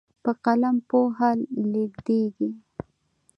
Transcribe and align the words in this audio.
په 0.23 0.31
قلم 0.43 0.75
پوهه 0.89 1.29
لیږدېږي. 1.71 2.49